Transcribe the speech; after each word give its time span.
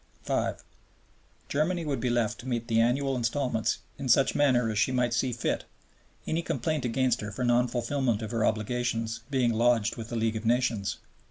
(5) 0.23 0.63
Germany 1.47 1.85
would 1.85 1.99
be 1.99 2.09
left 2.09 2.39
to 2.39 2.47
meet 2.47 2.67
the 2.67 2.81
annual 2.81 3.15
instalments 3.15 3.77
in 3.99 4.09
such 4.09 4.33
manner 4.33 4.71
as 4.71 4.79
she 4.79 4.91
might 4.91 5.13
see 5.13 5.31
fit, 5.31 5.65
any 6.25 6.41
complaint 6.41 6.83
against 6.85 7.21
her 7.21 7.31
for 7.31 7.43
non 7.45 7.67
fulfilment 7.67 8.23
of 8.23 8.31
her 8.31 8.43
obligations 8.43 9.19
being 9.29 9.53
lodged 9.53 9.97
with 9.97 10.09
the 10.09 10.15
League 10.15 10.35
of 10.35 10.43
Nations. 10.43 10.97